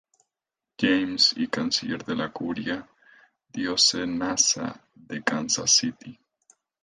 James 0.79 1.19
y 1.43 1.47
canciller 1.47 2.01
de 2.07 2.15
la 2.15 2.31
curia 2.31 2.89
diocesana 3.53 4.73
de 4.95 5.21
Kansas 5.21 5.75
City. 5.77 6.19